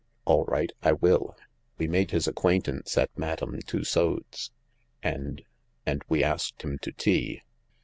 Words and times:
"All 0.25 0.45
right. 0.45 0.71
I 0.81 0.93
will. 0.93 1.37
We 1.77 1.87
made 1.87 2.09
his 2.09 2.27
acquaintance 2.27 2.97
at 2.97 3.15
Madame 3.15 3.59
Tussaud's 3.61 4.49
and— 5.03 5.43
and 5.85 6.01
we 6.09 6.23
asked 6.23 6.63
him 6.63 6.79
to 6.79 6.91
tea. 6.91 7.43